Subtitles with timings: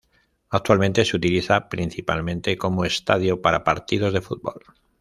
[0.49, 4.63] Actualmente se utiliza principalmente como estadio para partidos de fútbol.